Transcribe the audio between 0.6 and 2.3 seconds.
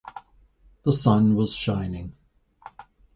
The sun was shining.